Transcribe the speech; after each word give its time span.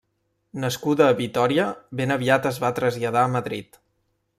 Nascuda 0.63 1.09
a 1.11 1.17
Vitòria, 1.19 1.67
ben 2.01 2.17
aviat 2.17 2.51
es 2.55 2.61
va 2.67 2.75
traslladar 2.83 3.25
a 3.27 3.33
Madrid. 3.41 3.85